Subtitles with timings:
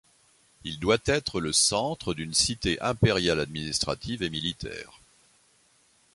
[0.63, 4.99] Il doit être le centre d'une cité impériale administrative et militaire.